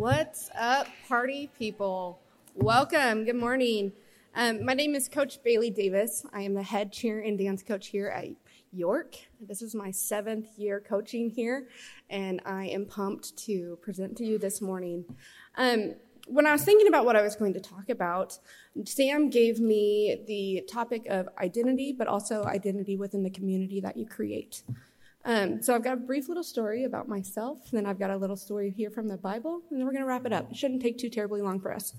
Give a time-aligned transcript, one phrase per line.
[0.00, 2.22] What's up, party people?
[2.54, 3.26] Welcome.
[3.26, 3.92] Good morning.
[4.34, 6.24] Um, my name is Coach Bailey Davis.
[6.32, 8.28] I am the head cheer and dance coach here at
[8.72, 9.16] York.
[9.46, 11.68] This is my seventh year coaching here,
[12.08, 15.04] and I am pumped to present to you this morning.
[15.58, 18.38] Um, when I was thinking about what I was going to talk about,
[18.86, 24.06] Sam gave me the topic of identity, but also identity within the community that you
[24.06, 24.62] create.
[25.24, 28.36] Um, so I've got a brief little story about myself, then I've got a little
[28.36, 30.50] story here from the Bible, and then we're going to wrap it up.
[30.50, 31.94] It shouldn't take too terribly long for us.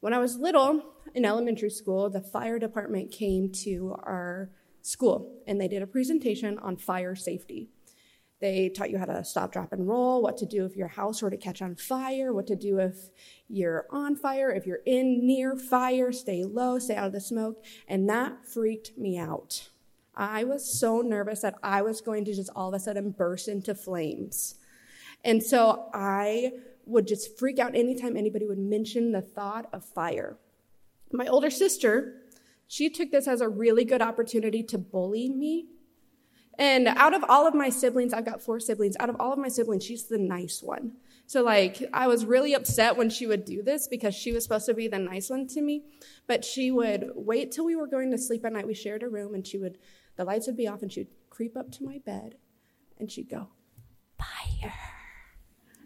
[0.00, 0.82] When I was little
[1.14, 4.50] in elementary school, the fire department came to our
[4.82, 7.68] school and they did a presentation on fire safety.
[8.40, 11.22] They taught you how to stop, drop, and roll, what to do if your house
[11.22, 13.10] were to catch on fire, what to do if
[13.48, 17.64] you're on fire, if you're in near fire, stay low, stay out of the smoke.
[17.88, 19.70] And that freaked me out.
[20.18, 23.46] I was so nervous that I was going to just all of a sudden burst
[23.46, 24.56] into flames.
[25.24, 26.52] And so I
[26.86, 30.36] would just freak out anytime anybody would mention the thought of fire.
[31.12, 32.22] My older sister,
[32.66, 35.66] she took this as a really good opportunity to bully me.
[36.58, 38.96] And out of all of my siblings, I've got four siblings.
[38.98, 40.92] Out of all of my siblings, she's the nice one.
[41.26, 44.66] So, like, I was really upset when she would do this because she was supposed
[44.66, 45.84] to be the nice one to me.
[46.26, 48.66] But she would wait till we were going to sleep at night.
[48.66, 49.78] We shared a room, and she would
[50.18, 52.34] the lights would be off and she'd creep up to my bed
[52.98, 53.48] and she'd go,
[54.18, 54.74] fire.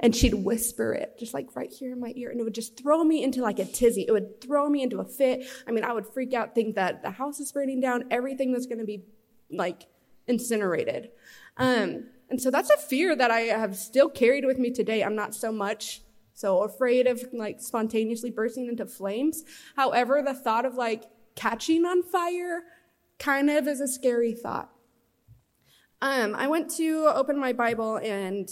[0.00, 2.30] And she'd whisper it just like right here in my ear.
[2.30, 4.04] And it would just throw me into like a tizzy.
[4.06, 5.44] It would throw me into a fit.
[5.66, 8.66] I mean, I would freak out, think that the house is burning down, everything was
[8.66, 9.02] going to be
[9.50, 9.86] like
[10.28, 11.08] incinerated.
[11.56, 15.02] Um, and so that's a fear that I have still carried with me today.
[15.02, 16.02] I'm not so much
[16.34, 19.42] so afraid of like spontaneously bursting into flames.
[19.74, 22.62] However, the thought of like catching on fire
[23.18, 24.70] kind of is a scary thought.
[26.00, 28.48] Um, I went to open my Bible and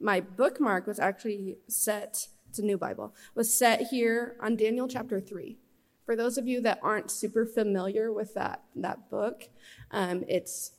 [0.00, 5.20] my bookmark was actually set, it's a new Bible, was set here on Daniel chapter
[5.20, 5.58] 3.
[6.04, 9.48] For those of you that aren't super familiar with that, that book,
[9.90, 10.72] um, it's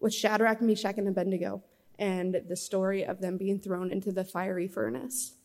[0.00, 1.62] with Shadrach, Meshach, and Abednego
[1.98, 5.36] and the story of them being thrown into the fiery furnace.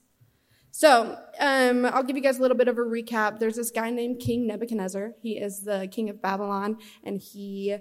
[0.74, 3.40] So, um, I'll give you guys a little bit of a recap.
[3.40, 5.14] There's this guy named King Nebuchadnezzar.
[5.22, 7.76] He is the king of Babylon, and he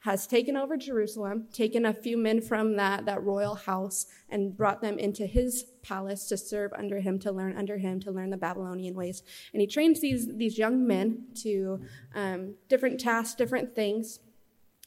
[0.00, 4.82] has taken over Jerusalem, taken a few men from that, that royal house, and brought
[4.82, 8.36] them into his palace to serve under him, to learn under him, to learn the
[8.36, 9.22] Babylonian ways.
[9.54, 11.80] And he trains these, these young men to
[12.14, 14.20] um, different tasks, different things.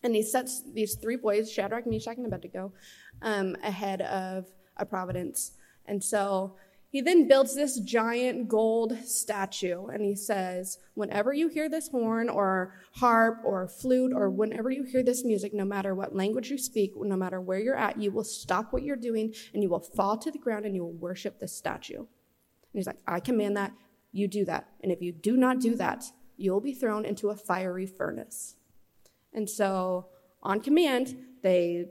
[0.04, 2.72] And he sets these three boys, Shadrach, Meshach, and Abednego,
[3.24, 4.46] um, ahead of
[4.78, 5.54] a providence.
[5.88, 6.58] And so
[6.90, 12.30] he then builds this giant gold statue and he says, Whenever you hear this horn
[12.30, 16.58] or harp or flute or whenever you hear this music, no matter what language you
[16.58, 19.82] speak, no matter where you're at, you will stop what you're doing and you will
[19.82, 22.00] fall to the ground and you will worship this statue.
[22.00, 22.08] And
[22.74, 23.74] he's like, I command that,
[24.14, 24.70] you do that.
[24.82, 26.06] And if you do not do that,
[26.38, 28.56] you'll be thrown into a fiery furnace.
[29.34, 30.08] And so,
[30.42, 31.88] on command, they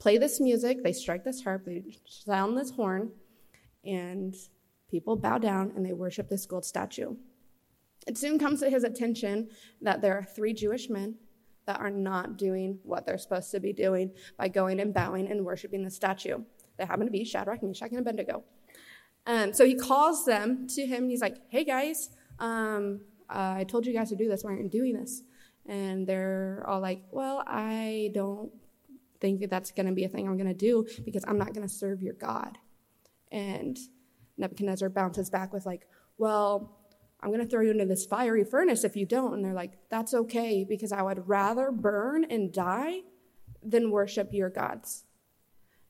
[0.00, 3.12] play this music, they strike this harp, they sound this horn
[3.86, 4.34] and
[4.90, 7.14] people bow down and they worship this gold statue.
[8.06, 9.48] It soon comes to his attention
[9.82, 11.16] that there are three Jewish men
[11.66, 15.44] that are not doing what they're supposed to be doing by going and bowing and
[15.44, 16.38] worshiping the statue.
[16.78, 18.44] They happen to be Shadrach, Meshach, and Abednego.
[19.26, 21.08] Um, so he calls them to him.
[21.08, 24.44] He's like, "Hey guys, um, I told you guys to do this.
[24.44, 25.22] Why aren't you doing this?"
[25.66, 28.52] And they're all like, "Well, I don't
[29.20, 31.54] think that that's going to be a thing I'm going to do because I'm not
[31.54, 32.58] going to serve your God."
[33.30, 33.78] And
[34.38, 35.86] Nebuchadnezzar bounces back with, like,
[36.18, 36.76] well,
[37.20, 39.34] I'm going to throw you into this fiery furnace if you don't.
[39.34, 43.00] And they're like, that's okay because I would rather burn and die
[43.62, 45.04] than worship your gods.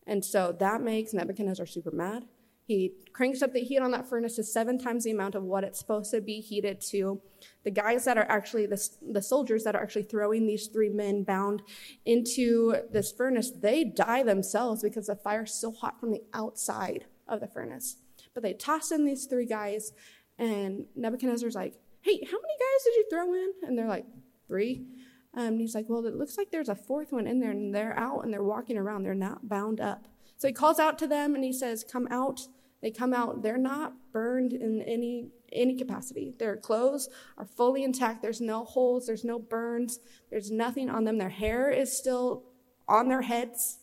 [0.07, 2.27] And so that makes Nebuchadnezzar super mad.
[2.65, 5.63] He cranks up the heat on that furnace to seven times the amount of what
[5.63, 7.21] it's supposed to be heated to.
[7.63, 11.23] The guys that are actually, the, the soldiers that are actually throwing these three men
[11.23, 11.63] bound
[12.05, 17.41] into this furnace, they die themselves because the fire's so hot from the outside of
[17.41, 17.97] the furnace.
[18.35, 19.93] But they toss in these three guys,
[20.39, 23.53] and Nebuchadnezzar's like, Hey, how many guys did you throw in?
[23.63, 24.07] And they're like,
[24.47, 24.87] Three.
[25.35, 27.75] Um, and he's like, Well, it looks like there's a fourth one in there, and
[27.75, 29.03] they're out and they're walking around.
[29.03, 30.07] They're not bound up.
[30.37, 32.41] So he calls out to them and he says, Come out.
[32.83, 33.43] They come out.
[33.43, 36.35] They're not burned in any any capacity.
[36.39, 37.09] Their clothes
[37.39, 38.21] are fully intact.
[38.21, 39.07] There's no holes.
[39.07, 40.01] There's no burns.
[40.31, 41.19] There's nothing on them.
[41.19, 42.45] Their hair is still
[42.89, 43.79] on their heads.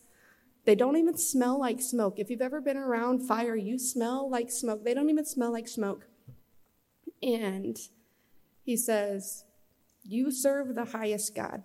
[0.65, 2.19] They don't even smell like smoke.
[2.19, 4.86] If you've ever been around fire, you smell like smoke.
[4.86, 6.07] They don't even smell like smoke.
[7.21, 7.77] And
[8.63, 9.44] he says,
[10.04, 11.63] You serve the highest God.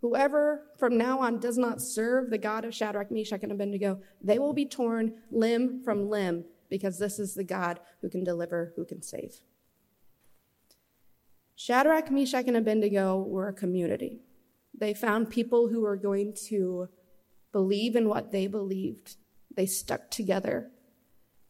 [0.00, 4.38] Whoever from now on does not serve the God of Shadrach, Meshach, and Abednego, they
[4.38, 8.84] will be torn limb from limb, because this is the God who can deliver, who
[8.84, 9.36] can save.
[11.54, 14.18] Shadrach, Meshach, and Abednego were a community.
[14.76, 16.88] They found people who were going to
[17.52, 19.16] believe in what they believed.
[19.54, 20.70] They stuck together.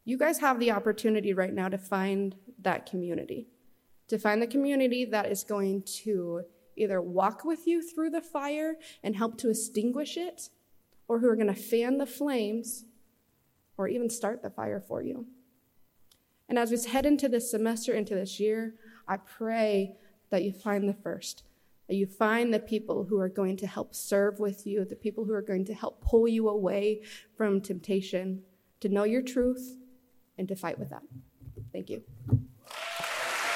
[0.05, 3.49] You guys have the opportunity right now to find that community,
[4.09, 6.43] to find the community that is going to
[6.77, 10.49] either walk with you through the fire and help to extinguish it,
[11.07, 12.85] or who are going to fan the flames
[13.77, 15.27] or even start the fire for you.
[16.49, 18.75] And as we head into this semester, into this year,
[19.07, 19.97] I pray
[20.31, 21.45] that you find the first,
[21.89, 25.33] you find the people who are going to help serve with you, the people who
[25.33, 27.03] are going to help pull you away
[27.37, 28.43] from temptation,
[28.81, 29.77] to know your truth,
[30.39, 31.03] and to fight with that.
[31.73, 32.03] Thank you.